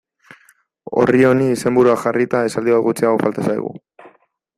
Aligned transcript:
Orri 1.01 1.19
honi 1.31 1.49
izenburua 1.55 1.95
jarrita, 2.05 2.41
esaldi 2.49 2.75
bat 2.77 2.85
gutxiago 2.87 3.21
falta 3.25 3.45
zaigu. 3.51 3.71